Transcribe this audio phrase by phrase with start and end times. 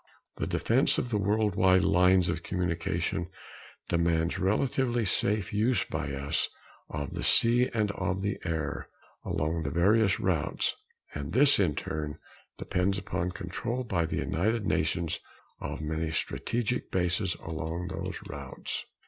[0.37, 3.29] The defense of the world wide lines of communication
[3.87, 6.49] demands relatively safe use by us
[6.89, 8.89] of the sea and of the air
[9.23, 10.75] along the various routes;
[11.13, 12.17] and this, in turn,
[12.57, 15.19] depends upon control by the United Nations
[15.59, 18.87] of many strategic bases along those routes.